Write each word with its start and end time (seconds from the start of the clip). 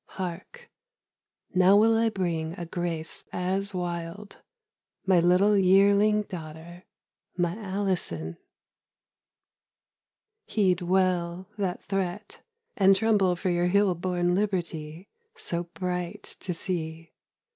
Hark, 0.17 0.71
now 1.53 1.77
will 1.77 1.95
I 1.95 2.09
bring 2.09 2.53
A 2.53 2.65
grace 2.65 3.23
as 3.31 3.71
wild, 3.71 4.41
my 5.05 5.19
little 5.19 5.55
yearling 5.55 6.23
daughter, 6.23 6.85
My 7.37 7.55
Alison. 7.55 8.37
Heed 10.47 10.81
well 10.81 11.47
that 11.59 11.83
threat; 11.83 12.41
And 12.75 12.95
tremble 12.95 13.35
for 13.35 13.51
your 13.51 13.67
hill 13.67 13.93
born 13.93 14.33
liberty 14.33 15.07
So 15.35 15.65
bright 15.75 16.23
to 16.39 16.51
see! 16.51 17.11